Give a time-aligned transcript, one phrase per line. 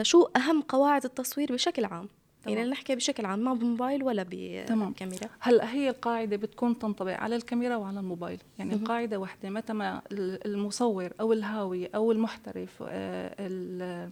[0.00, 2.08] شو أهم قواعد التصوير بشكل عام؟
[2.42, 2.58] تمام.
[2.58, 7.76] يعني نحكي بشكل عام ما بموبايل ولا بكاميرا هلأ هي القاعدة بتكون تنطبق على الكاميرا
[7.76, 8.74] وعلى الموبايل يعني.
[8.74, 14.10] القاعدة واحدة متى ما ال- المصور أو الهاوي أو المحترف آه، ال-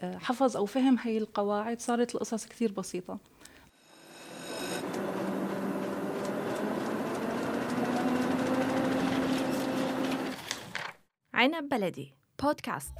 [0.00, 3.18] آه، حفظ أو فهم هي القواعد صارت القصص كثير بسيطة
[11.34, 12.92] عنب بلدي بودكاست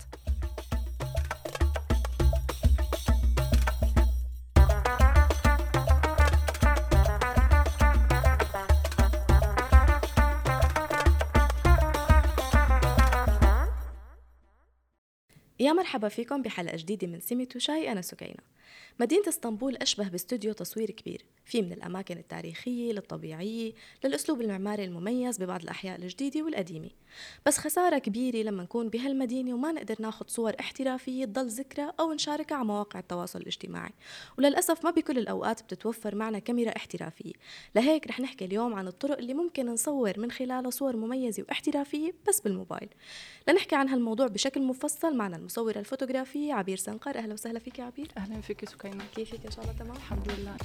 [15.63, 18.43] يا مرحبا فيكم بحلقة جديدة من سمت وشاي أنا سكينة.
[19.01, 23.73] مدينة اسطنبول أشبه باستوديو تصوير كبير في من الأماكن التاريخية للطبيعية
[24.05, 26.91] للأسلوب المعماري المميز ببعض الأحياء الجديدة والقديمة.
[27.47, 32.57] بس خسارة كبيرة لما نكون بهالمدينة وما نقدر ناخد صور احترافية تضل ذكرى أو نشاركها
[32.57, 33.93] على مواقع التواصل الاجتماعي.
[34.39, 37.33] وللأسف ما بكل الأوقات بتتوفر معنا كاميرا احترافية.
[37.75, 42.41] لهيك رح نحكي اليوم عن الطرق اللي ممكن نصور من خلالها صور مميزة واحترافية بس
[42.41, 42.89] بالموبايل.
[43.49, 47.19] لنحكي عن هالموضوع بشكل مفصل معنا المصورة الفوتوغرافية عبير سنقر.
[47.19, 48.09] أهلا وسهلا فيك عبير.
[48.17, 50.57] أهلا فيك سكينه كيفك إن شاء الله تمام؟ الحمد لله.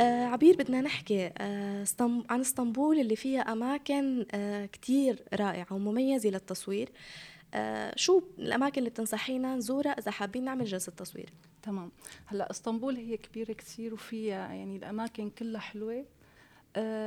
[0.00, 1.84] آه عبير بدنا نحكي آه
[2.30, 6.88] عن اسطنبول اللي فيها أماكن آه كتير رائعة ومميزة للتصوير.
[7.54, 11.30] آه شو الأماكن اللي بتنصحينا نزورها إذا حابين نعمل جلسة تصوير؟
[11.62, 11.92] تمام.
[12.26, 16.04] هلأ اسطنبول هي كبيرة كثير وفيها يعني الأماكن كلها حلوة.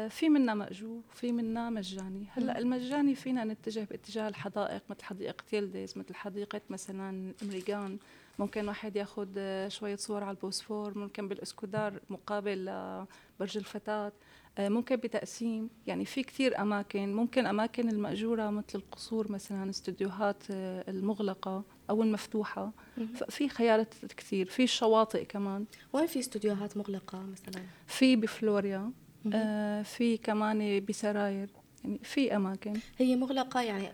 [0.10, 2.26] في منا مأجور في منا مجاني.
[2.32, 2.58] هلأ.
[2.58, 7.98] المجاني فينا نتجه باتجاه الحدائق مثل حديقة يلدز مثل حديقة مثلا أمريكان.
[8.40, 14.12] ممكن واحد ياخذ آه، شوية صور على البوسفور ممكن بالإسكودار مقابل لبرج الفتاة.
[14.58, 15.70] آه، ممكن بتقسيم.
[15.88, 17.14] يعني في كثير أماكن.
[17.14, 22.72] ممكن أماكن المأجورة مثل القصور مثلا استديوهات آه، المغلقة أو المفتوحة.
[23.16, 25.66] ففي خيارات كثير في الشواطئ كمان.
[25.94, 28.92] وين في استوديوهات مغلقة مثلا؟ في بفلوريا.
[29.34, 31.50] آه في كمان بسراير.
[31.84, 32.74] يعني في أماكن.
[32.98, 33.92] هي مغلقة يعني؟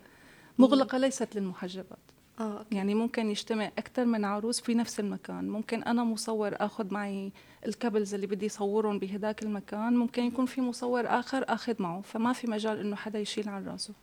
[0.58, 1.98] مغلقة ليست للمحجبات.
[2.40, 2.76] آه okay.
[2.76, 5.48] يعني ممكن يجتمع أكثر من عروس في نفس المكان.
[5.48, 7.32] ممكن أنا مصور آخذ معي
[7.66, 9.96] ال couples اللي بدي صورهم بهداك المكان.
[9.96, 12.00] ممكن يكون في مصور آخر آخذ معه.
[12.00, 13.94] فما في مجال إنه حدا يشيل عن راسه.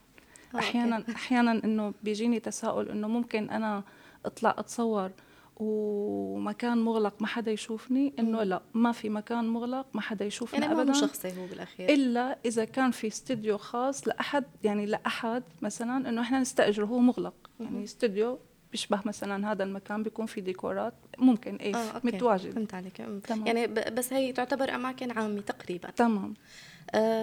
[0.54, 1.12] آه، أحيانا okay.
[1.12, 3.82] أحيانا إنه بيجيني تساؤل إنه ممكن أنا
[4.26, 5.10] أطلع أتصور
[5.56, 8.42] ومكان مغلق ما حدا يشوفني إنه.
[8.42, 12.64] لا ما في مكان مغلق ما حدا يشوفني يعني ابدا شخصي هو بالأخير إلا إذا
[12.64, 17.34] كان في استوديو خاص لأحد يعني لأحد مثلا إنه إحنا نستاجره هو مغلق.
[17.60, 18.38] يعني استوديو
[18.72, 22.06] بيشبه مثلا هذا المكان بيكون في ديكورات ممكن إيه okay.
[22.06, 22.96] متواجد فهمت عليك.
[22.96, 23.46] تمام.
[23.46, 26.34] يعني بس هي تعتبر أماكن عامة تقريبا تمام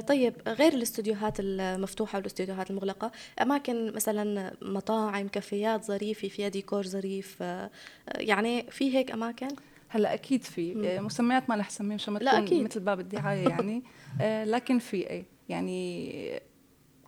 [0.07, 3.11] طيب غير الاستوديوهات المفتوحة والاستوديوهات المغلقة
[3.41, 7.69] أماكن مثلا مطاعم كافيات ظريفة فيها ديكور ظريف آه
[8.15, 9.47] يعني في هيك أماكن
[9.89, 10.87] هلأ أكيد في.
[10.97, 12.63] آه، مسميات ما رح سميها مشان ما تكون.
[12.63, 13.83] مثل باب الدعاية يعني
[14.21, 16.41] آه، لكن في إيه يعني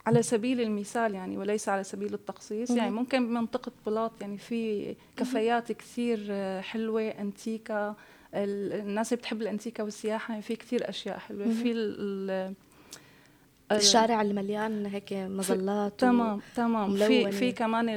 [0.06, 2.69] على سبيل المثال يعني وليس على سبيل التخصيص.
[2.69, 7.95] يعني ممكن بمنطقة بلاط يعني في كافيات كثير آه، حلوة أنتيكا ال-
[8.34, 11.64] الناس اللي بتحب الأنتيكا والسياحة يعني في كثير أشياء حلوة مهم.
[11.64, 12.53] في ال- ال-
[13.72, 17.31] الشارع اللي مليان هيك مظلات تمام تمام في.
[17.31, 17.90] في كمان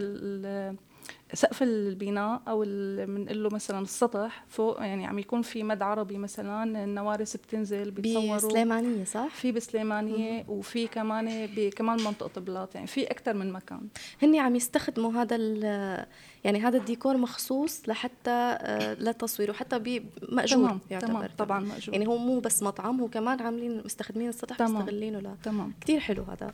[1.34, 2.62] سقف البناء أو
[3.06, 8.36] بنقول له مثلا السطح فوق يعني عم يكون في مد عربي مثلا النوارس بتنزل بتصوروا
[8.36, 13.88] بسليمانية صح؟ في بسليمانية وفي كمان بكمان منطقة بلاط يعني في أكثر من مكان.
[14.22, 16.06] هني عم يستخدموا هذا ال-
[16.44, 21.08] يعني هذا الديكور مخصوص لحتى آه، للتصوير وحتى ب- مأجور تمام يعتبر.
[21.12, 21.94] تمام طبعا مأجور.
[21.94, 24.74] يعني هو مو بس مطعم هو كمان عاملين مستخدمين السطح تمام.
[24.74, 25.72] مستغلينه لا تمام.
[25.80, 26.52] كتير حلو هذا.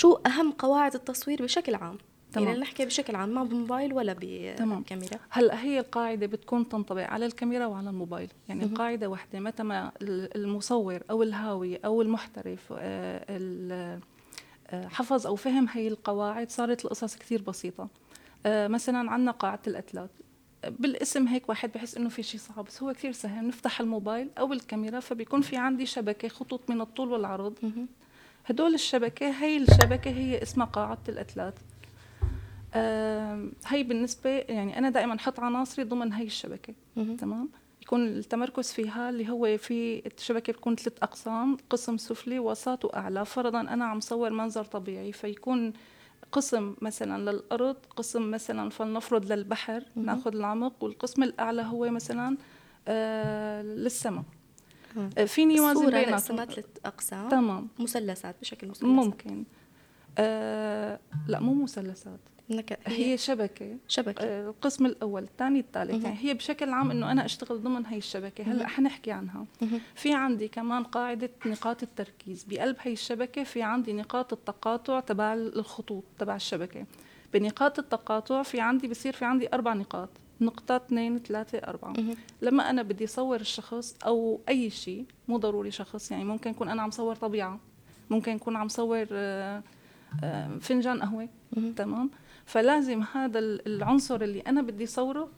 [0.00, 1.98] شو أهم قواعد التصوير بشكل عام؟
[2.32, 2.48] تمام.
[2.48, 4.12] يعني نحكي بشكل عام ما بموبايل ولا.
[4.12, 8.70] بكاميرا هلا هي القاعدة بتكون تنطبق على الكاميرا وعلى الموبايل يعني مهم.
[8.72, 14.00] القاعدة واحدة متى ما ال- المصور أو الهاوي أو المحترف آه،
[14.70, 17.88] آه، حفظ أو فهم هي القواعد صارت القصص كثير بسيطة
[18.46, 20.10] آه، مثلا عندنا قاعدة الأتلات
[20.68, 24.52] بالاسم هيك واحد بحس إنه في شيء صعب بس هو كثير سهل نفتح الموبايل أو
[24.52, 27.58] الكاميرا فبيكون في عندي شبكة خطوط من الطول والعرض.
[28.50, 31.54] هدول الشبكة هي الشبكة هي اسمها قاعدة الأتلات
[33.66, 36.74] هي بالنسبة يعني أنا دائما أحط عناصري ضمن هي الشبكة.
[37.18, 37.48] تمام
[37.82, 43.60] يكون التمركز فيها اللي هو في الشبكة بتكون ثلاث أقسام قسم سفلي وسط وأعلى فرضا
[43.60, 45.72] أنا عم صور منظر طبيعي فيكون
[46.32, 49.82] قسم مثلا للأرض قسم مثلا فلنفرض للبحر.
[49.96, 52.36] ناخذ العمق والقسم الأعلى هو مثلا
[52.88, 54.24] آه للسماء
[54.96, 55.24] آه،
[55.70, 57.28] الصورة بيناتهم؟ نقسمها ثلاث أقسام.
[57.28, 57.68] تمام.
[57.78, 59.44] مثلثات بشكل مثلث ممكن.
[60.18, 62.20] آه لا مو مثلثات.
[62.86, 63.76] هي شبكة.
[63.88, 64.24] شبكة.
[64.24, 66.04] آه، القسم الأول الثاني الثالث.
[66.04, 68.44] يعني هي بشكل عام إنه أنا أشتغل ضمن هي الشبكة.
[68.44, 68.66] هلأ.
[68.66, 69.46] حنحكي عنها.
[69.94, 72.44] في عندي كمان قاعدة نقاط التركيز.
[72.44, 76.86] بقلب هي الشبكة في عندي نقاط التقاطع تبع الخطوط تبع الشبكة.
[77.34, 80.08] بنقاط التقاطع في عندي بصير في عندي أربع نقاط.
[80.40, 81.92] نقطة اثنين ثلاثة أربعة.
[82.42, 86.82] لما أنا بدي أصور الشخص أو أي شيء مو ضروري شخص يعني ممكن يكون أنا
[86.82, 87.60] عم صور طبيعة
[88.10, 89.62] ممكن يكون عم صور آه،
[90.24, 91.28] آه، فنجان قهوة.
[91.76, 92.10] تمام
[92.46, 95.28] فلازم هذا ال- العنصر اللي أنا بدي صوره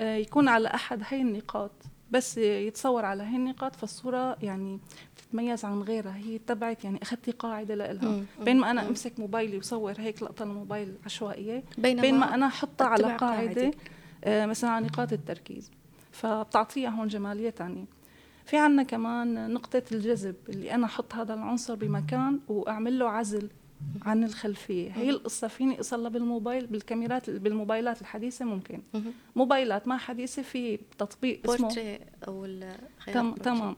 [0.00, 1.70] آه، يكون على أحد هاي النقاط
[2.10, 4.80] بس يتصور على هاي النقاط فالصورة يعني
[5.16, 8.24] بتتميز عن غيرها هي تبعت يعني أخذتي قاعدة لها مم.
[8.44, 8.88] بينما أنا مم.
[8.88, 13.66] أمسك موبايلي وصور هيك لقطة الموبايل عشوائية بينما, بينما أنا أحطها على قاعدة.
[13.66, 13.70] آه،
[14.26, 15.70] مثلا على نقاط التركيز.
[16.12, 17.84] فبتعطيها هون جمالية تانية.
[18.44, 23.48] في عنا كمان نقطة الجذب اللي أنا أحط هذا العنصر بمكان وأعمل له عزل
[24.02, 24.90] عن الخلفية.
[24.90, 28.82] هي القصة فيني أصلها بالموبايل بالكاميرات بالموبايلات الحديثة ممكن.
[29.36, 31.98] موبايلات ما حديثة في تطبيق اسمه
[32.28, 32.46] أو
[33.06, 33.34] تم.
[33.34, 33.76] تمام.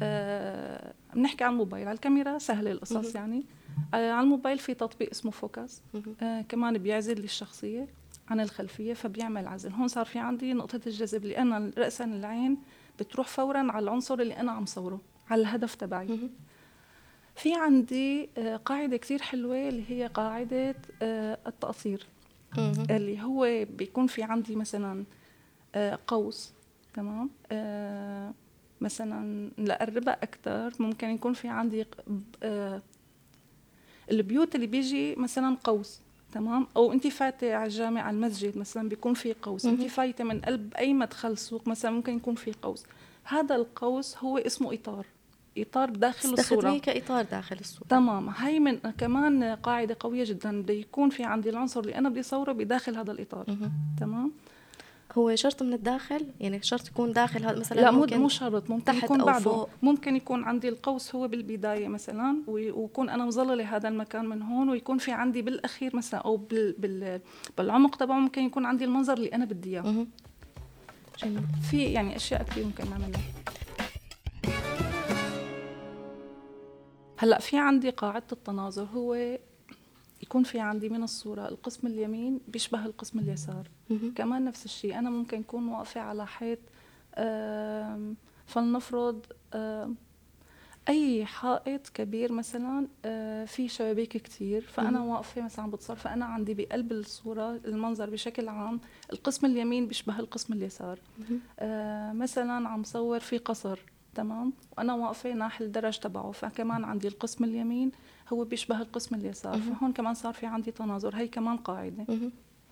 [0.00, 1.88] آه بنحكي عن الموبايل.
[1.88, 2.72] على الكاميرا سهلة.
[2.72, 3.44] القصص يعني.
[3.94, 5.82] آه على الموبايل في تطبيق اسمه فوكس.
[6.22, 7.88] آه كمان بيعزل لي الشخصية
[8.30, 9.72] عن الخلفية فبيعمل عزل.
[9.72, 12.58] هون صار في عندي نقطة الجذب لأن رأسا العين
[13.00, 15.00] بتروح فورا على العنصر اللي أنا عم صوره
[15.30, 16.30] على الهدف تبعي.
[17.36, 22.06] في عندي آه، قاعدة كتير حلوة اللي هي قاعدة آه، التقصير.
[22.90, 25.04] اللي هو بيكون في عندي مثلا
[25.74, 26.52] آه، قوس
[26.94, 27.30] تمام؟
[28.80, 31.86] مثلا لأقربها أكتر ممكن يكون في عندي
[34.10, 36.00] البيوت اللي بيجي مثلا قوس.
[36.32, 39.66] تمام؟ أو أنت فايتة على الجامع على المسجد مثلا بيكون في قوس.
[39.66, 39.82] أنت.
[39.82, 42.84] فايتة من قلب أي مدخل سوق مثلا ممكن يكون في قوس.
[43.24, 45.06] هذا القوس هو اسمه إطار.
[45.58, 46.78] إطار داخل الصورة.
[46.78, 47.88] كإطار داخل الصورة.
[47.88, 48.28] تمام.
[48.28, 50.62] هاي من كمان قاعدة قوية جدا.
[50.62, 53.46] بده يكون في عندي العنصر اللي أنا بدي صوره بداخل هذا الإطار.
[54.00, 54.32] تمام؟
[55.18, 58.70] هو شرط من الداخل؟ يعني شرط يكون داخل هذا مثلا لا مو ممكن مو شرط
[58.70, 59.40] ممكن تحت يكون أو بعده.
[59.44, 59.68] فوق.
[59.82, 64.68] ممكن يكون عندي القوس هو بالبداية مثلا وي- ويكون أنا مظلله هذا المكان من هون
[64.68, 67.20] ويكون في عندي بالأخير مثلا أو بال بال
[67.58, 70.06] بالعمق تبعه ممكن يكون عندي المنظر اللي أنا بدي إياه.
[71.70, 73.20] في يعني أشياء كثير ممكن نعملها.
[77.18, 79.38] هلأ في عندي قاعدة التناظر هو
[80.22, 83.68] يكون في عندي من الصورة القسم اليمين بيشبه القسم اليسار.
[84.14, 86.58] كمان نفس الشيء أنا ممكن أكون واقفة على حيط
[88.46, 89.26] فلنفرض
[90.88, 95.02] أي حائط كبير مثلا آه، فيه شبابيك كتير فأنا.
[95.02, 98.80] واقفة مثلا عم بتصور فأنا عندي بقلب الصورة المنظر بشكل عام
[99.12, 100.98] القسم اليمين بيشبه القسم اليسار.
[101.60, 103.78] آه، مثلا عم صور في قصر
[104.16, 107.92] تمام؟ وأنا واقفة ناحية الدرج تبعه فكمان عندي القسم اليمين
[108.32, 109.58] هو بيشبه القسم اليسار.
[109.58, 112.06] فهون كمان صار في عندي تناظر هي كمان قاعدة.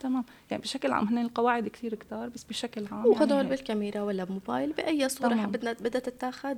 [0.01, 3.49] تمام؟ يعني بشكل عام هن القواعد كثير كتار بس بشكل عام وهدول يعني.
[3.49, 5.51] بالكاميرا ولا بموبايل بأي صورة تمام.
[5.51, 6.57] بدنا بدها تتاخذ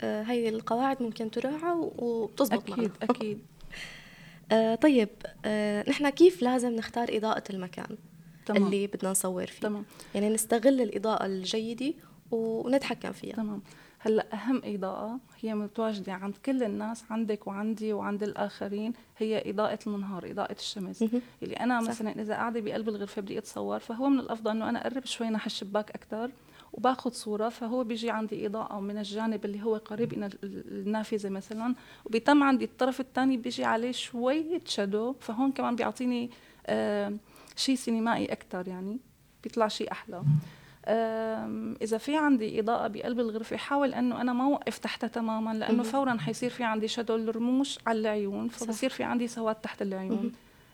[0.00, 3.38] آه، هي القواعد ممكن تراعى وبتزبط أكيد معنا أكيد.
[4.52, 5.08] آه، طيب
[5.44, 7.96] آه، نحن كيف لازم نختار إضاءة المكان
[8.46, 8.64] تمام.
[8.64, 9.84] اللي بدنا نصور فيه؟ تمام.
[10.14, 11.94] يعني نستغل الإضاءة الجيدة
[12.30, 13.36] ونتحكم فيها.
[13.36, 13.62] تمام.
[14.06, 20.30] هلأ أهم إضاءة هي متواجدة عند كل الناس عندك وعندي وعند الآخرين هي إضاءة النهار
[20.30, 21.02] إضاءة الشمس.
[21.42, 21.88] اللي أنا صح.
[21.88, 25.46] مثلا إذا قاعدة بقلب الغرفة بدي أتصور فهو من الأفضل إنه أنا أقرب شوي ناحية
[25.46, 26.30] الشباك أكثر
[26.72, 31.28] وباخذ صورة فهو بيجي عندي إضاءة من الجانب اللي هو قريب من ال- ال- النافذة
[31.28, 36.30] مثلا وبيتم عندي الطرف الثاني بيجي عليه شوية شادو فهون كمان بيعطيني
[36.66, 37.12] آه
[37.56, 38.98] شيء سينمائي أكثر يعني
[39.44, 40.22] بيطلع شيء أحلى
[41.82, 45.82] إذا في عندي إضاءة بقلب الغرفة حاول إنه أنا ما اوقف تحتها تماما لأنه.
[45.82, 48.48] فورا حيصير في عندي شادو الرموش على العيون.
[48.48, 50.32] فبصير في عندي سواد تحت العيون.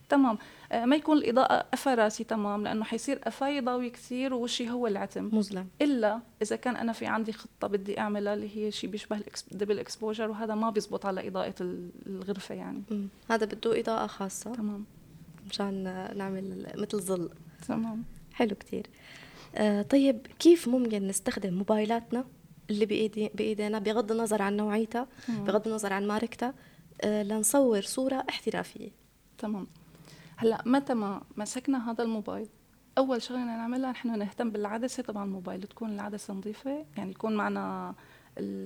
[0.09, 0.39] تمام.
[0.73, 5.31] آه، ما يكون الإضاءة قفا راسي تمام لأنه حيصير قفاي ضوي كثير ووشي هو العتم.
[5.33, 5.67] مظلم.
[5.83, 9.21] إلا إذا كان أنا في عندي خطة بدي أعملها اللي هي شيء بيشبه
[9.53, 12.83] الدبل اكسبوجر وهذا ما بيزبط على إضاءة ال- الغرفة يعني.
[12.91, 13.09] مم.
[13.31, 14.53] هذا بده إضاءة خاصة.
[14.53, 14.85] تمام.
[15.51, 15.85] مشان
[16.17, 17.31] نعمل مثل ظل.
[17.69, 18.05] تمام.
[18.33, 18.87] حلو كتير.
[18.87, 19.22] آه
[19.91, 22.25] طيب كيف ممكن نستخدم موبايلاتنا
[22.71, 25.07] اللي بإيدي بإيدينا بغض النظر عن نوعيتها.
[25.29, 26.55] بغض النظر عن ماركتها؟
[27.01, 28.91] آه لنصور صورة احترافية.
[29.39, 29.67] تمام.
[30.37, 32.49] هلأ متى ما مسكنا هذا الموبايل
[32.99, 37.95] أول شغلة نعملها نحن نهتم بالعدسة تبع الموبايل تكون العدسة نظيفة يعني يكون معنا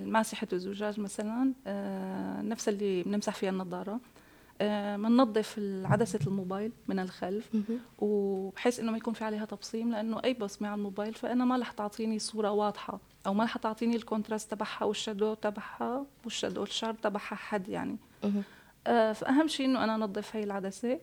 [0.04, 4.00] ماسحة الزجاج مثلا آه، نفس اللي بنمسح فيها النظارة.
[4.60, 7.50] بننظف آه عدسه الموبايل من الخلف.
[7.98, 11.72] وبحيث إنه ما يكون في عليها تبصيم لأنه أي بصمة على الموبايل فأنا ما رح
[11.72, 16.62] تعطيني صورة واضحة أو ما رح تعطيني ال contrast تبعها وال shadow تبعها وال shadow
[16.62, 17.96] ال sharp تبعها حد يعني.
[18.86, 20.98] آه فأهم شيء إنه أنا أنظف هي العدسة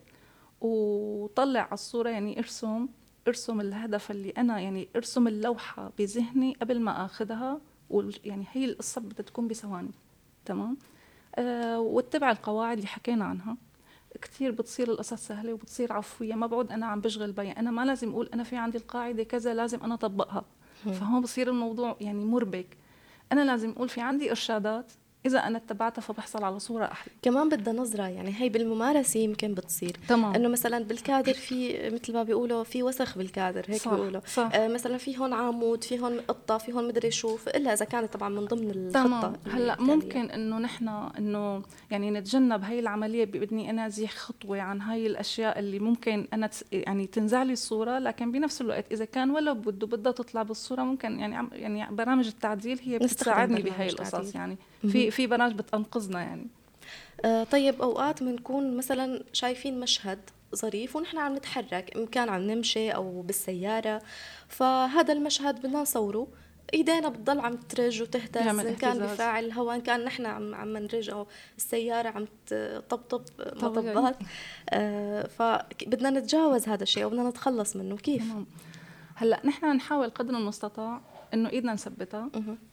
[0.62, 2.88] وطلع على الصورة يعني ارسم
[3.28, 7.62] ارسم الهدف اللي أنا يعني ارسم اللوحة بذهني قبل ما آخذها
[8.26, 9.92] يعني هي القصة بدها تكون بثواني
[10.46, 10.78] تمام
[11.78, 13.58] واتبع القواعد اللي حكينا عنها.
[14.22, 16.34] كثير بتصير القصص سهلة وبتصير عفوية.
[16.34, 19.54] ما بعود أنا عم بشغل بي أنا ما لازم أقول أنا في عندي القاعدة كذا
[19.54, 20.46] لازم أنا أطبقها.
[20.84, 22.78] فهون بصير الموضوع يعني مربك.
[23.32, 24.92] أنا لازم أقول في عندي إرشادات
[25.26, 27.14] إذا أنا اتبعتها فبحصل على صورة أحلى.
[27.22, 29.98] كمان بدها نظرة يعني هي بالممارسة يمكن بتصير.
[30.08, 30.34] تمام.
[30.34, 34.22] إنه مثلا بالكادر في مثل ما بيقولوا في وسخ بالكادر هيك صح بيقولوا.
[34.28, 34.50] صح.
[34.54, 38.14] آه مثلا في هون عمود في هون قطة في هون مدري شو الا إذا كانت
[38.14, 39.34] طبعا من ضمن الخطة تمام.
[39.52, 39.82] هلأ.
[39.82, 40.88] ممكن إنه نحن
[41.18, 46.48] إنه يعني نتجنب هي العملية بدي أنا ازيح خطوة عن هاي الأشياء اللي ممكن أنا
[46.48, 48.00] تس يعني تنزع لي الصورة.
[48.00, 52.80] لكن بنفس الوقت إذا كان ولو بده بدها تطلع بالصورة ممكن يعني يعني برامج التعديل
[52.84, 53.90] هي بتساعدني بهي.
[53.90, 54.58] القصص يعني.
[54.92, 56.48] في في برامج بتنقذنا يعني
[57.26, 60.20] آه طيب أوقات بنكون مثلا شايفين مشهد
[60.56, 64.02] ظريف ونحن عم نتحرك إن كان عم نمشي أو بالسيارة
[64.48, 66.28] فهذا المشهد بدنا نصوره
[66.74, 69.00] إيدينا بتضل عم ترج وتهتز إن كان.
[69.00, 73.24] بفاعل الهواء إن كان نحن عم عم نرج أو السيارة عم تطبطب.
[73.64, 74.16] مطبات
[74.70, 78.46] آه فبدنا نتجاوز هذا الشيء وبدنا نتخلص منه كيف؟ تمام
[79.16, 81.02] هلأ نحن نحاول قدر المستطاع
[81.34, 82.30] إنه إيدنا نثبتها.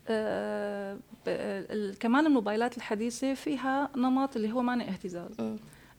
[0.09, 5.37] آه ال- كمان الموبايلات الحديثة فيها نمط اللي هو مانع اهتزاز.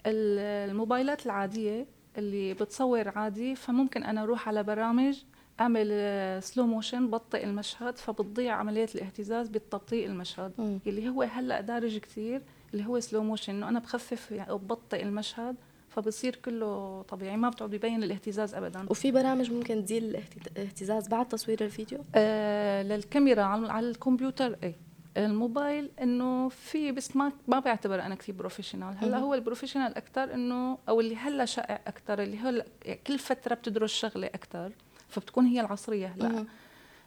[0.05, 1.85] الموبايلات العادية
[2.17, 5.17] اللي بتصور عادي فممكن أنا أروح على برامج
[5.59, 5.87] أعمل
[6.43, 10.51] slow motion بطئ المشهد فبتضيع عملية الاهتزاز بتبطيء المشهد.
[10.57, 10.79] مم.
[10.87, 12.41] اللي هو هلأ دارج كتير
[12.73, 15.55] اللي هو slow motion إنه أنا بخفف يعني أو ببطئ المشهد.
[15.95, 21.27] فبصير كله طبيعي ما بتقعد يبين الاهتزاز أبدا وفي برامج ممكن تزيل الاهت- الاهتزاز بعد
[21.27, 24.75] تصوير الفيديو؟ آه للكاميرا على على الكمبيوتر إيه
[25.17, 29.17] الموبايل إنه في بس ما ما بعتبر أنا كثير professional هلأ.
[29.17, 32.65] هو ال professional أكثر إنه أو اللي هلأ شائع أكثر اللي هو
[33.07, 34.71] كل فترة بتدرس شغلة أكثر
[35.09, 36.45] فبتكون هي العصرية هلأ.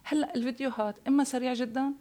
[0.05, 1.93] هلأ الفيديوهات إما سريع جدا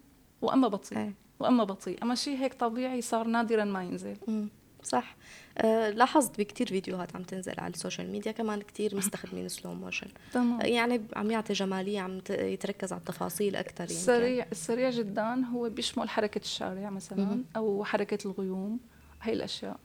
[0.41, 1.13] وإما بطيء إيه.
[1.39, 4.49] وإما بطيء أما شيء هيك طبيعي صار نادرا ما ينزل مم.
[4.83, 5.15] صح؟
[5.57, 10.07] آه لاحظت بكتير فيديوهات عم تنزل على ال social media كمان كتير مستخدمين slow motion
[10.33, 10.61] تمام.
[10.61, 13.95] يعني عم يعطي جمالية عم يتركز على التفاصيل أكثر يمكن.
[13.95, 17.43] السريع السريع جدا هو بيشمل حركة الشارع مثلا.
[17.55, 18.79] أو حركة الغيوم
[19.21, 19.79] هي الأشياء.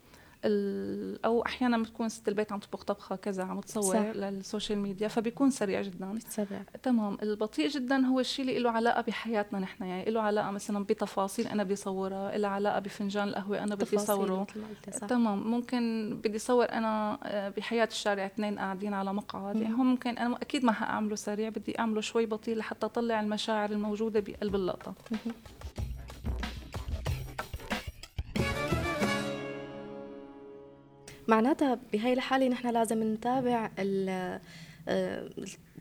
[0.45, 4.01] ال- أو أحيانا بتكون ست البيت عم تطبخ طبخة كذا عم تصور صح.
[4.17, 6.19] للسوشيال ميديا فبيكون سريع جدا.
[6.29, 7.19] سبع تمام.
[7.23, 11.65] البطيء جدا هو الشيء اللي له علاقة بحياتنا نحن يعني له علاقة مثلا بتفاصيل أنا
[11.65, 14.47] بدي صورها له علاقة بفنجان القهوة أنا بدي صوره.
[15.09, 15.51] تمام.
[15.51, 19.57] ممكن بدي صور أنا آه، بحياة الشارع اثنين قاعدين على مقعد.
[19.57, 19.75] يعني.
[19.75, 24.21] هون ممكن أنا أكيد ما حأعمله سريع بدي أعمله شوي بطيء لحتى أطلع المشاعر الموجودة
[24.21, 24.95] بقلب اللقطة.
[31.29, 34.41] معناتها بهاي الحالة نحن لازم نتابع ال-
[34.91, 35.29] آه،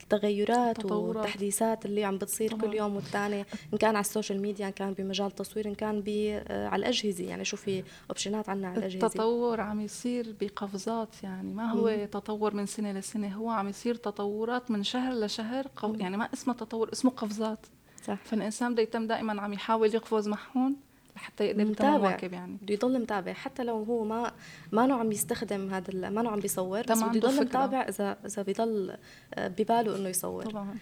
[0.03, 1.15] التغيرات التطورات.
[1.15, 2.61] والتحديثات اللي عم بتصير طبعاً.
[2.61, 6.03] كل يوم والتاني إن كان على ال social media إن كان بمجال التصوير إن كان
[6.07, 11.23] آه، على الأجهزة يعني شو في option ات عنا على الأجهزة التطور عم يصير بقفزات
[11.23, 12.05] يعني ما هو مم.
[12.05, 15.93] تطور من سنة لسنة هو عم يصير تطورات من شهر لشهر قو.
[15.93, 17.59] يعني ما اسمه تطور اسمه قفزات
[18.07, 20.75] صح فالإنسان بده يتم دائما عم يحاول يقفز معهم
[21.17, 21.97] لحتى يقدر.
[21.97, 24.31] مواكب يعني بده يضل متابع حتى لو هو ما
[24.71, 27.41] ما نوع عم يستخدم هذا ما نوع عم بيصور بس بده يضل.
[27.41, 28.97] متابع إذا إذا بضل
[29.33, 30.75] آه، بباله إنه يصور طبعا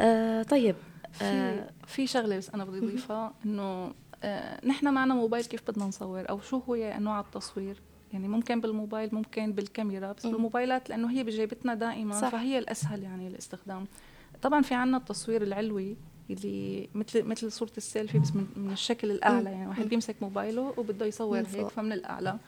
[0.00, 0.76] آه طيب
[1.12, 5.84] في آه في شغلة بس أنا بدي أضيفها إنه آه نحن معنا موبايل كيف بدنا
[5.84, 7.80] نصور أو شو هو انواع التصوير
[8.12, 10.32] يعني ممكن بالموبايل ممكن بالكاميرا بس مم.
[10.32, 12.20] بالموبايلات لأنه هي بجيبتنا دائما.
[12.20, 12.28] صح.
[12.28, 13.86] فهي الأسهل يعني الاستخدام
[14.42, 15.96] طبعا في عنا التصوير العلوي
[16.30, 19.56] اللي مثل مثل صورة السيلفي بس من, من الشكل الأعلى مم.
[19.56, 19.88] يعني واحد مم.
[19.88, 21.68] بيمسك موبايله وبده يصور هيك.
[21.68, 22.38] فمن الأعلى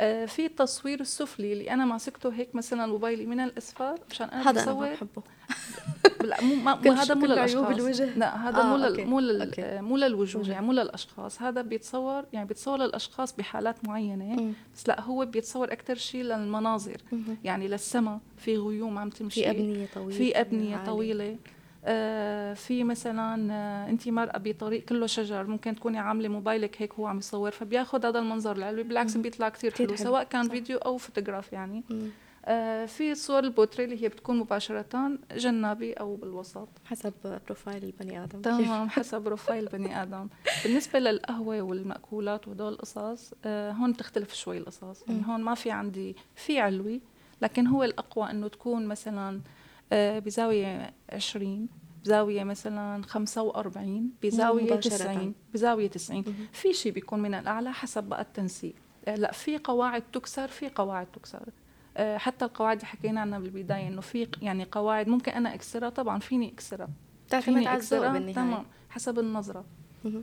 [0.00, 4.62] آه في التصوير السفلي اللي أنا ماسكته هيك مثلا موبايلي من الأسفل مشان أنا هذا
[4.62, 5.22] أنا بصور ما بحبه
[6.24, 8.18] لا مو ما هذا مو للأشخاص الوجه.
[8.18, 8.76] لا هذا آه، مو.
[8.76, 9.80] لل مو لل okay.
[9.80, 10.48] مو للوجوه.
[10.48, 14.52] يعني مو للأشخاص هذا بيتصور يعني بيتصور للأشخاص بحالات معينة مم.
[14.74, 17.36] بس لا هو بيتصور أكثر شيء للمناظر مهم.
[17.44, 20.86] يعني للسما في غيوم عم تمشي في أبنية طويلة في أبنية عالية.
[20.86, 21.53] طويلة آه
[22.54, 27.18] في مثلا آه انت مارأة بطريق كله شجر ممكن تكوني عاملة موبايلك هيك هو عم
[27.18, 29.16] يصور فبياخذ هذا المنظر العلوي بالعكس.
[29.16, 29.96] بيطلع كثير حلو حلو.
[29.96, 30.50] سواء كان صح.
[30.50, 32.08] فيديو أو فوتوغراف يعني مم.
[32.46, 37.12] آه في صور البورتريه اللي هي بتكون مباشرة جنابي أو بالوسط حسب
[37.46, 40.28] profile البني آدم تمام حسب profile البني آدم
[40.64, 46.16] بالنسبة للقهوة والمأكولات وهدول القصص آه هون بتختلف شوي القصص يعني هون ما في عندي
[46.34, 47.00] في علوي
[47.42, 49.40] لكن هو الأقوى إنه تكون مثلا
[49.92, 51.68] آه بزاوية 20
[52.04, 58.74] بزاوية مثلا 45 بزاوية 90 بزاوية 90 في شيء بيكون من الأعلى حسب بقى التنسيق.
[59.08, 61.48] آه، لا في قواعد تكسر في قواعد تكسر.
[61.96, 66.18] آه، حتى القواعد اللي حكينا عنها بالبدايه إنه في يعني قواعد ممكن أنا أكسرها طبعا
[66.18, 66.88] فيني أكسرها.
[67.28, 68.34] تعتمد على الذوق بالنهاية.
[68.34, 69.64] تمام حسب النظرة.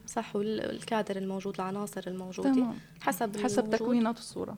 [0.08, 2.54] صح والكادر الموجود العناصر الموجودة.
[2.54, 2.76] تمام.
[3.02, 4.58] حسب حسب تكوينات الصورة.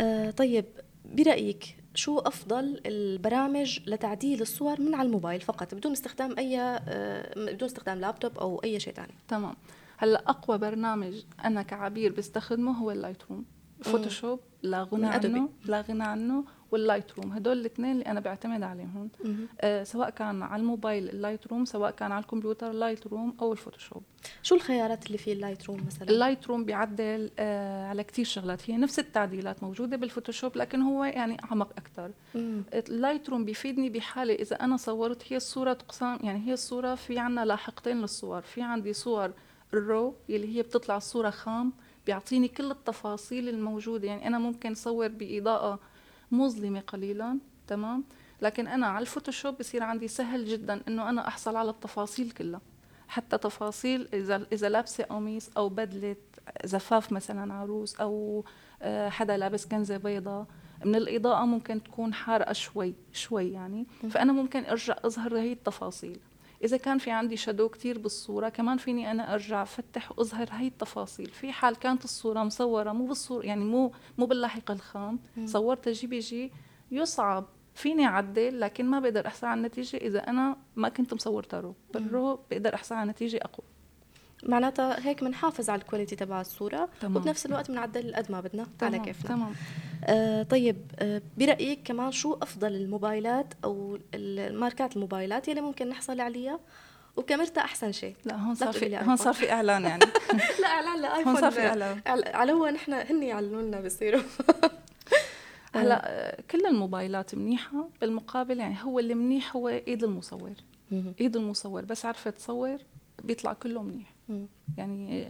[0.00, 0.64] آه طيب
[1.04, 7.68] برأيك شو أفضل البرامج لتعديل الصور من على الموبايل فقط بدون استخدام أي آه بدون
[7.68, 9.54] استخدام لابتوب أو أي شيء ثاني تمام.
[9.98, 13.44] هلأ أقوى برنامج أنا كعبير بستخدمه هو ال Lightroom
[13.82, 16.44] Photoshop لا غنى عنه لا غنى عنه.
[16.72, 19.08] وال Lightroom هدول الاثنين اللي أنا بعتمد عليهم.
[19.60, 23.57] آه سواء كان على الموبايل ال Lightroom سواء كان على الكمبيوتر ال Lightroom أو ال
[23.57, 24.02] Photoshop.
[24.42, 28.70] شو الخيارات اللي في ال Lightroom مثلا؟ ال Lightroom بيعدل آه على كثير شغلات.
[28.70, 32.10] هي نفس التعديلات موجودة بال Photoshop لكن هو يعني أعمق أكثر
[32.74, 37.44] ال Lightroom بيفيدني بحالة إذا أنا صورت هي الصورة تقسم يعني هي الصورة في عنا
[37.44, 38.40] لاحقتين للصور.
[38.40, 39.32] في عندي صور
[39.74, 41.72] ال raw اللي هي بتطلع الصورة خام
[42.06, 44.08] بيعطيني كل التفاصيل الموجودة.
[44.08, 45.80] يعني أنا ممكن صور بإضاءة
[46.30, 48.04] مظلمة قليلا تمام؟
[48.42, 52.60] لكن أنا على ال Photoshop بصير عندي سهل جدا إنه أنا أحصل على التفاصيل كلها.
[53.08, 56.16] حتى تفاصيل إذا إذا لابسة قميص أو بدلة
[56.64, 58.44] زفاف مثلا عروس أو
[58.82, 60.46] آه، حدا لابس كنزة بيضاء
[60.84, 63.86] من الإضاءة ممكن تكون حارقة شوي شوي يعني.
[64.10, 66.18] فأنا ممكن أرجع أظهر هي التفاصيل.
[66.64, 71.30] إذا كان في عندي shadow كتير بالصورة كمان فيني أنا أرجع فتح وأظهر هاي التفاصيل.
[71.30, 75.18] في حال كانت الصورة مصورة مو بالصورة يعني مو مو باللاحق الخام.
[75.44, 76.52] صورتها JPG
[76.90, 77.46] يصعب.
[77.74, 81.74] فيني أعدل لكن ما بقدر أحصل على النتيجة إذا أنا ما كنت مصورتها raw.
[81.94, 83.66] بال raw بقدر أحصل على نتيجة أقوى.
[84.42, 87.16] معناتها هيك بنحافظ على ال quality تبع الصورة تمام.
[87.16, 89.28] وبنفس الوقت بنعدل قد ما بدنا على كيفنا.
[89.28, 89.54] تمام.
[90.04, 96.60] آه طيب آه برأيك كمان شو أفضل الموبايلات أو الماركات الموبايلات يلي ممكن نحصل عليها؟
[97.16, 98.16] وكاميرتها أحسن شيء.
[98.24, 100.04] لا هون صار في هون صار في إعلان يعني.
[100.62, 102.00] لا اعلان لايفون هون صار في إعلان.
[102.06, 104.22] على هو نحن هن يعلنوا لنا بصيروا
[105.74, 110.52] هلا كل الموبايلات منيحة بالمقابل يعني هو اللي منيح هو إيد المصور.
[111.20, 112.78] إيد المصور بس عرفت تصور
[113.24, 114.12] بيطلع كله منيح.
[114.78, 115.26] يعني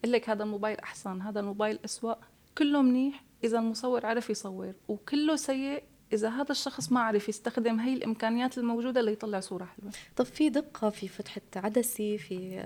[0.00, 2.16] أقول لك هذا الموبايل أحسن هذا الموبايل اسوء
[2.58, 5.82] كله منيح إذا المصور عرف يصور وكله سيء
[6.12, 9.92] إذا هذا الشخص ما عرف يستخدم هي الإمكانيات الموجودة ليطلع صورة حلوة.
[10.16, 12.64] طب في دقة في فتحه عدسه في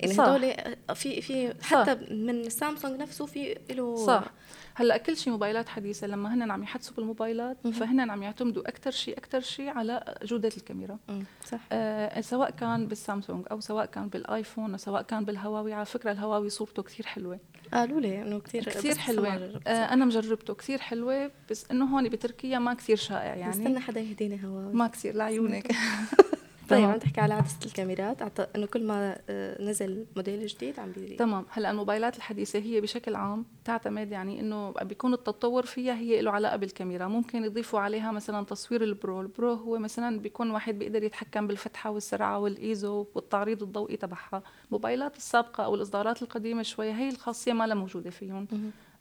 [0.00, 0.54] يعني هدول
[0.94, 2.10] في في حتى صح.
[2.10, 4.32] من سامسونج نفسه في له صح.
[4.74, 6.06] هلأ كل شيء موبايلات حديثة.
[6.06, 10.98] لما هن عم يحدثوا بالموبايلات فهن عم يعتمدوا أكثر شيء أكثر شيء على جودة الكاميرا.
[11.44, 11.60] صح.
[11.72, 15.72] آه سواء كان بالسامسونج أو سواء كان بالآيفون أو سواء كان بالهواوي.
[15.72, 17.40] على فكرة الهواوي صورته كثير حلوة.
[17.72, 19.60] قالوا لي إنه كثير كثير حلوة.
[19.66, 20.54] آه أنا مجربته.
[20.54, 23.50] كثير حلوة بس إنه هون بتركيا ما كثير شائع يعني.
[23.50, 24.74] استنى حدا يهديني هواوي.
[24.74, 25.72] ما كثير لعيونك.
[26.68, 28.40] طيب عم تحكي على عدسة الكاميرات.
[28.56, 31.46] إنه كل ما آه، نزل موديل جديد عم بيزيد تمام.
[31.50, 36.56] هلا الموبايلات الحديثة هي بشكل عام تعتمد يعني إنه بيكون التطور فيها هي له علاقة
[36.56, 37.06] بالكاميرا.
[37.06, 39.20] ممكن يضيفوا عليها مثلا تصوير ال pro.
[39.20, 44.42] ال pro هو مثلا بيكون واحد بيقدر يتحكم بالفتحة والسرعة والإيزو والتعريض الضوئي تبعها.
[44.66, 48.46] الموبايلات السابقة أو الإصدارات القديمة شوي هي الخاصية ما لها موجودة فيهم.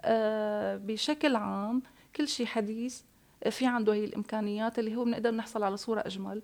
[0.01, 1.81] آه بشكل عام
[2.15, 3.01] كل شيء حديث
[3.49, 6.41] في عنده هي الإمكانيات اللي هو بنقدر نحصل على صورة أجمل.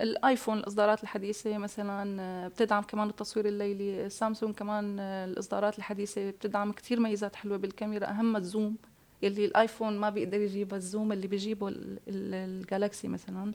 [0.00, 4.08] الآيفون الإصدارات الحديثة مثلا آه، بتدعم كمان التصوير الليلي.
[4.08, 8.06] سامسونج كمان آه، الإصدارات الحديثة بتدعم كثير ميزات حلوة بالكاميرا.
[8.06, 8.76] اهمها الزوم
[9.24, 11.72] اللي الآيفون ما بيقدر يجيبها الزوم اللي بيجيبه
[12.08, 13.52] الجالكسي مثلا.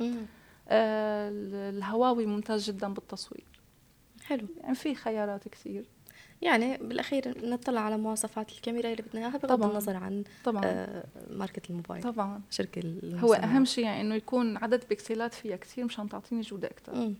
[0.69, 1.29] آه،
[1.69, 3.45] الهواوي ممتاز جدا بالتصوير.
[4.23, 4.47] حلو.
[4.61, 5.85] يعني في خيارات كثير
[6.41, 10.61] يعني بالأخير نطلع على مواصفات الكاميرا اللي بدنا إياها بغض النظر عن طبعا.
[10.65, 12.41] آه ماركة الموبايل طبعا.
[12.49, 13.19] شركة المصنع.
[13.21, 17.13] هو أهم شيء يعني إنه يكون عدد بكسلات فيها كثير مشان تعطيني جودة أكثر.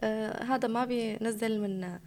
[0.00, 1.98] آه هذا ما بينزل من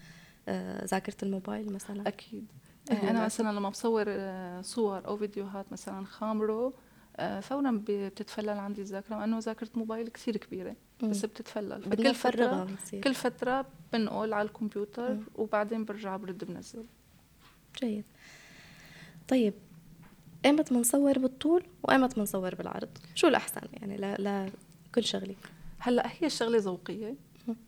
[0.47, 2.45] آه ذاكرة الموبايل مثلا؟ أكيد.
[2.89, 6.73] يعني أنا مثلا لما بصور آه، صور أو فيديوهات مثلا خامرو آه،
[7.41, 11.83] فورا بتتفلل عندي الذاكرة لأنه ذاكرة موبايل كثير كبيرة بس بتتفلل.
[11.83, 12.67] فكل فتره
[13.03, 15.23] كل فترة بنقول على الكمبيوتر مم.
[15.35, 16.85] وبعدين برجع برد بنزل
[17.81, 18.05] جيد.
[19.27, 19.53] طيب
[20.45, 24.49] أيمت بنصور بالطول وأيمت بنصور بالعرض؟ شو الأحسن؟ يعني لا لا
[24.95, 25.35] كل شغلة.
[25.79, 27.15] هلأ هي الشغلة ذوقية.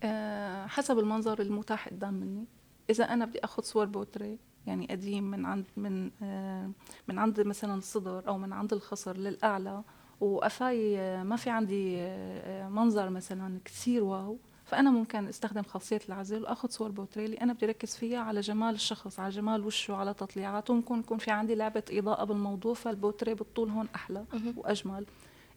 [0.02, 2.44] آه حسب المنظر المتاح قدام مني.
[2.90, 6.70] إذا أنا بدي أخذ صور بوتري يعني قديم من عند من آه،
[7.08, 9.82] من عند مثلا الصدر أو من عند الخصر للأعلى.
[10.20, 14.38] وقفاي آه، ما في عندي آه، منظر مثلا كثير واو.
[14.64, 18.74] فأنا ممكن استخدم خاصية العزل واخذ صور بورتريه اللي أنا بدي ركز فيها على جمال
[18.74, 20.74] الشخص على جمال وشه على تطليعاته.
[20.74, 24.24] ممكن يكون في عندي لعبة إضاءة بالموضوع فالبورتريه بالطول هون أحلى
[24.56, 25.06] وأجمل.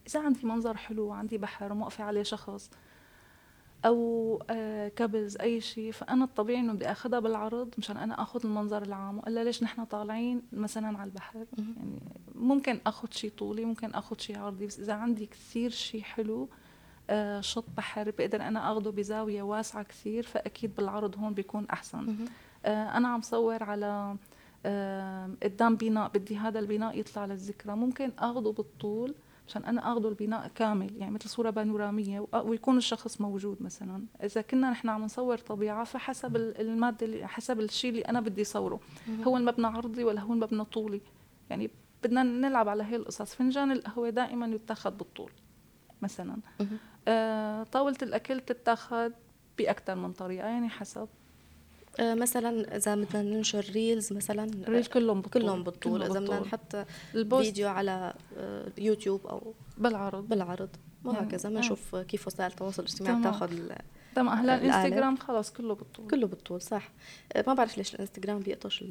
[0.06, 2.70] إذا عندي منظر حلو وعندي بحر وموقفه عليه شخص
[3.84, 5.92] أو آه كبز أي شيء.
[5.92, 9.18] فأنا الطبيعي إنه بدي اخذها بالعرض مشان أنا اخذ المنظر العام.
[9.18, 12.00] وإلا ليش نحن طالعين مثلا على البحر؟ يعني
[12.34, 14.66] ممكن اخذ شيء طولي ممكن اخذ شيء عرضي.
[14.66, 16.48] بس إذا عندي كثير شيء حلو
[17.10, 22.16] آه شط بحر بقدر أنا اخذه بزاوية واسعة كثير فأكيد بالعرض هون بيكون أحسن.
[22.64, 24.16] آه أنا عم صور على
[24.66, 27.76] آه قدام بناء بدي هذا البناء يطلع للذكرى.
[27.76, 29.14] ممكن اخذه بالطول
[29.48, 34.04] عشان أنا اخذه البناء كامل يعني مثل صورة بانورامية ويكون الشخص موجود مثلا.
[34.24, 38.80] إذا كنا نحن عم نصور طبيعة فحسب المادة اللي حسب الشيء اللي أنا بدي صوره.
[39.26, 41.00] هو المبنى عرضي ولا هو المبنى طولي؟
[41.50, 41.70] يعني
[42.02, 43.34] بدنا نلعب على هي القصص.
[43.34, 45.32] فنجان القهوة دائما يتاخذ بالطول
[46.02, 46.36] مثلا.
[47.08, 49.12] آه طاولة الأكل تتاخذ
[49.58, 51.08] باكثر من طريقة يعني حسب
[52.00, 56.76] مثلا إذا بدنا ننشر reels مثلا reels كلهم بالطول كلهم بالطول إذا بدنا نحط
[57.12, 60.28] فيديو على آه، يوتيوب أو بالعرض.
[60.28, 60.68] بالعرض.
[61.04, 62.02] وهكذا بنشوف آه.
[62.02, 63.72] كيف وسائل التواصل الاجتماعي بتاخذ
[64.14, 64.38] تمام.
[64.38, 66.92] هلا الانستغرام خلص كله بالطول كله بالطول صح.
[67.46, 68.84] ما بعرف ليش الإنستغرام بيقطش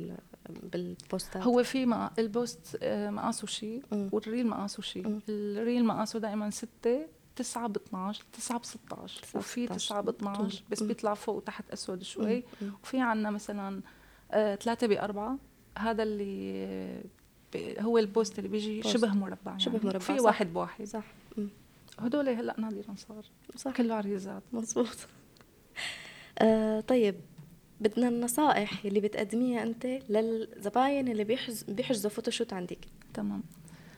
[0.64, 1.44] بال posts.
[1.44, 5.20] هو في ما ال post مقاسه شيء وال reel مقاسه شيء.
[5.30, 7.17] ال reel مقاسه دائما ستة.
[7.38, 12.04] 9 ب 12 9 ب 16 وفي 9 ب 12 بس بيطلع فوق وتحت أسود
[12.04, 12.44] شوي.
[12.84, 13.82] وفي عنا مثلا
[14.32, 15.38] 3 ب 4
[15.78, 17.04] هذا اللي
[17.80, 19.60] هو ال post اللي بيجي شبه مربع يعني.
[19.60, 20.86] شبه مربع في واحد بواحد.
[20.86, 21.04] صح.
[22.00, 23.26] هدول هلأ نادرا صار.
[23.56, 23.72] صح.
[23.72, 24.44] كله عريزات.
[24.54, 24.88] مزبوط
[26.40, 27.16] آه طيب.
[27.82, 32.80] بدنا النصائح اللي بتقدميها أنت للزباين اللي بيحجز بيحجزوا فوتوشوت عندك.
[33.14, 33.44] تمام.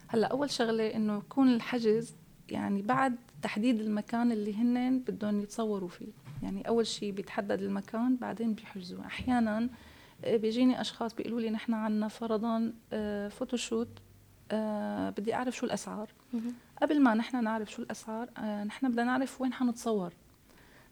[0.08, 2.16] هلأ أول شغلة إنه يكون الحجز
[2.50, 6.12] يعني بعد تحديد المكان اللي هن بدهم يتصوروا فيه.
[6.44, 9.70] يعني أول شيء بيتحدد المكان بعدين بيحجزوا أحيانا
[10.26, 12.74] آه، بيجيني أشخاص بيقولوا لي نحن عندنا فرضا
[13.30, 13.88] فوتوشوت
[14.52, 16.10] آه، آه، بدي أعرف شو الأسعار.
[16.82, 18.30] قبل ما نحن نعرف شو الأسعار
[18.64, 20.14] نحن بدنا نعرف وين حنتصور.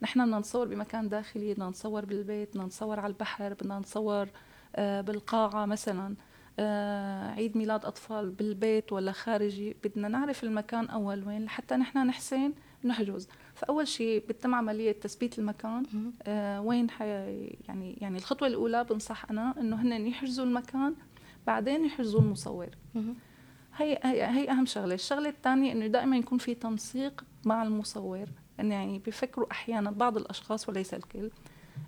[0.02, 4.28] نحن بدنا نصور بمكان داخلي بدنا نصور بالبيت بدنا نصور على البحر بدنا نصور
[4.78, 6.14] بالقاعة مثلا.
[7.36, 12.52] عيد ميلاد أطفال بالبيت ولا خارجي بدنا نعرف المكان أول وين لحتى نحن نحسن
[12.84, 15.82] نحجز فأول شيء بتم عملية تثبيت المكان.
[16.22, 17.06] آه وين حي
[17.68, 20.94] يعني يعني الخطوة الأولى بنصح أنا إنه هن يحجزوا المكان
[21.46, 22.68] بعدين يحجزوا المصور.
[23.76, 24.94] هي هي أهم شغلة.
[24.94, 28.26] الشغلة الثانية إنه دائما يكون في تنسيق مع المصور.
[28.60, 31.30] إنه يعني بيفكروا أحيانا بعض الأشخاص وليس الكل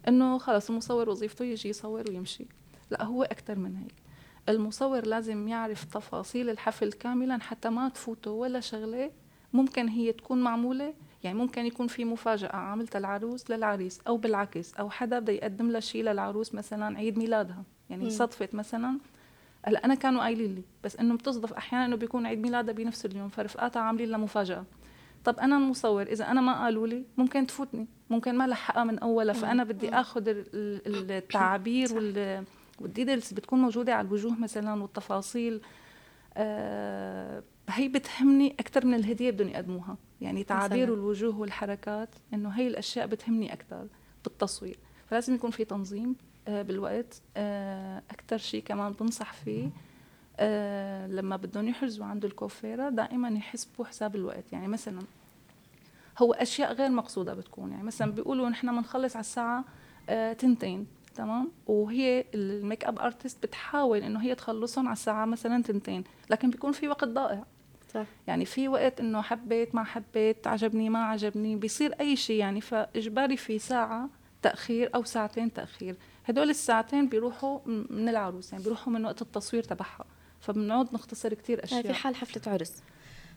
[0.09, 2.47] إنه خلص المصور وظيفته يجي يصور ويمشي.
[2.91, 3.95] لا هو أكثر من هيك.
[4.51, 9.11] المصور لازم يعرف تفاصيل الحفل كاملا حتى ما تفوته ولا شغلة.
[9.53, 14.91] ممكن هي تكون معمولة يعني ممكن يكون في مفاجأة عاملتها العروس للعريس أو بالعكس أو
[14.91, 18.11] حدا بده يقدم لها شيء للعروس مثلا عيد ميلادها يعني م.
[18.11, 18.99] صدفت مثلا.
[19.65, 23.29] هلأ أنا كانوا قايلين لي بس إنه بتصدف أحيانا إنه بيكون عيد ميلادها بنفس اليوم
[23.29, 24.65] فرفقاتها عاملين لها مفاجأة.
[25.25, 29.35] طب أنا المصور إذا أنا ما قالوا لي ممكن تفوتني ممكن ما لحقها من أولها
[29.35, 30.23] فأنا بدي آخذ
[30.87, 32.45] التعابير وال
[32.81, 35.61] والديتيلز بتكون موجودة على الوجوه مثلا والتفاصيل
[36.37, 39.97] آه هي بتهمني أكثر من الهدية بدهم يقدموها.
[40.21, 40.95] يعني تعابير مثلاً.
[40.95, 43.87] الوجوه والحركات إنه هي الأشياء بتهمني أكثر
[44.25, 44.79] بالتصوير.
[45.11, 46.17] فلازم يكون في تنظيم
[46.49, 49.71] آه بالوقت آه أكثر شيء كمان بنصح فيه
[50.39, 54.53] آه لما بدهم يحجزوا عند الكوافيرة دائما يحسبوا حساب الوقت.
[54.53, 55.01] يعني مثلا
[56.19, 57.71] هو أشياء غير مقصودة بتكون.
[57.73, 59.65] يعني مثلا بيقولوا نحن بنخلص على الساعة
[60.09, 60.87] آه تنتين.
[61.15, 66.73] تمام؟ وهي ال makeup artist بتحاول إنه هي تخلصهم على الساعة مثلا تنتين لكن بيكون
[66.73, 67.45] في وقت ضائع.
[67.95, 68.07] صح.
[68.27, 72.37] يعني في وقت إنه حبيت ما حبيت عجبني ما عجبني بيصير أي شيء.
[72.37, 74.09] يعني فإجباري في ساعة
[74.43, 75.97] تأخير أو ساعتين تأخير.
[76.25, 80.05] هدول الساعتين بيروحوا من العروس يعني بيروحوا من وقت التصوير تبعها.
[80.41, 82.83] فبنعود نختصر كثير اشياء يعني في حال حفلة عرس.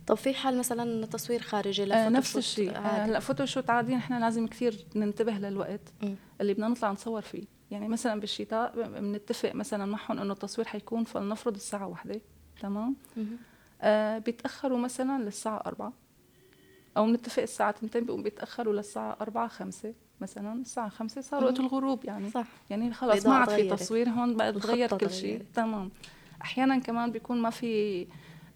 [0.08, 2.78] طب في حال مثلا تصوير خارجي آه نفس الشيء.
[2.78, 6.16] هلأ فوتوشوت عادي نحن لازم كثير ننتبه للوقت م.
[6.42, 7.44] اللي بدنا نطلع نصور فيه.
[7.74, 12.22] يعني مثلا بالشتاء بنتفق مثلا معهم إنه التصوير حيكون فلنفرض الساعة واحدة
[12.62, 12.96] تمام؟
[13.82, 15.94] آه بيتأخروا مثلا للساعة أربعة.
[16.98, 20.54] أو بنتفق الساعة 2 بيقوم بيتأخروا للساعة أربعة خمسة مثلا.
[20.54, 22.30] الساعة خمسة صار وقت الغروب يعني.
[22.30, 22.48] صح.
[22.70, 25.46] يعني خلص ما عاد في تصوير هون بقى تغير كل شيء.
[25.56, 25.92] تمام.
[26.42, 28.08] أحيانا كمان بيكون ما في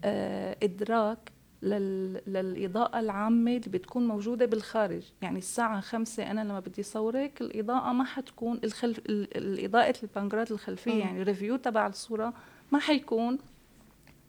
[0.04, 2.20] آه إدراك لل...
[2.26, 5.02] للإضاءة العامة اللي بتكون موجودة بالخارج.
[5.22, 10.92] يعني الساعة خمسة أنا لما بدي صورك الإضاءة ما حتكون الخلف ال- الإضاءة البانجرات الخلفية
[10.94, 11.00] مم.
[11.00, 12.32] يعني الريفيو تبع الصورة
[12.72, 13.38] ما حيكون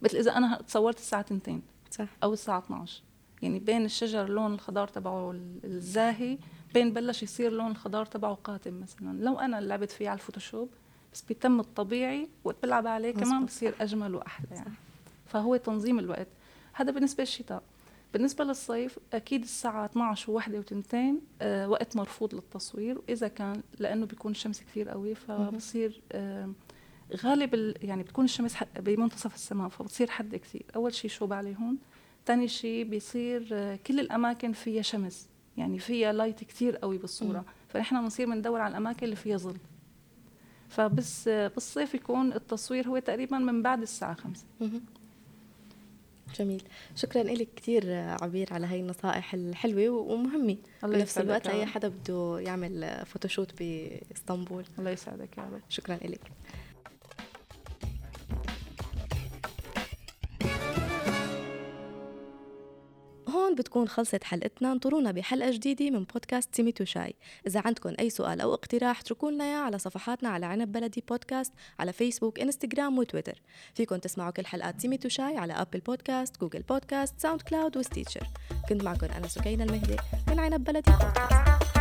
[0.02, 1.62] مثل إذا أنا تصورت الساعة 2
[1.92, 2.06] صح.
[2.24, 3.02] أو الساعة 12
[3.42, 6.38] يعني بين الشجر لون الخضار تبعه ال- الزاهي
[6.74, 9.18] بين بلش يصير لون الخضار تبعه قاتم مثلا.
[9.24, 10.70] لو أنا لعبت فيه على الفوتوشوب
[11.14, 13.46] بس بيتم الطبيعي وقت بلعب عليه كمان.
[13.46, 14.74] بصير أجمل وأحلى يعني.
[15.26, 16.28] فهو تنظيم الوقت.
[16.80, 17.64] هذا بالنسبة للشتاء.
[18.14, 24.32] بالنسبة للصيف أكيد الساعة 12 وواحدة وتنتين آه وقت مرفوض للتصوير وإذا كان لأنه بيكون
[24.32, 26.50] الشمس كتير قوي فبصير آه
[27.24, 30.66] غالب ال- يعني بتكون الشمس بمنتصف السماء فبتصير حد كتير.
[30.76, 31.78] أول شيء شوب عليهم
[32.26, 37.46] تاني شيء بيصير آه كل الأماكن فيها شمس يعني فيها light كتير قوي بالصورة.
[37.68, 39.58] فنحن بنصير بندور على الأماكن اللي فيها ظل.
[40.70, 44.46] فبس آه بالصيف يكون التصوير هو تقريبا من بعد الساعة خمسة.
[44.62, 44.82] مهم.
[46.36, 46.64] جميل.
[46.96, 50.58] شكرا لك كثير عبير على هاي النصائح الحلوة ومهمة.
[50.84, 51.66] الله بنفس الوقت رب.
[51.66, 54.66] حدا بده يعمل photoshoot بإسطنبول.
[54.80, 55.62] الله يسعدك يا رب.
[55.70, 56.32] شكرا لك.
[63.30, 64.72] هون بتكون خلصت حلقتنا.
[64.72, 67.16] انطرونا بحلقة جديدة من بودكاست سيميت وشاي.
[67.48, 71.54] إذا عندكم أي سؤال أو اقتراح اتركوا لنا إياه على صفحاتنا على عنب بلدي بودكاست
[71.80, 73.42] على فيسبوك إنستغرام وتويتر
[73.74, 78.28] فيكم تسمعوا كل حلقات سيميت وشاي على Apple Podcasts، Google Podcasts، SoundCloud و Stitcher
[78.70, 79.96] كنت معكم أنا سكينة المهدي
[80.28, 81.79] من عنب بلدي بودكاست.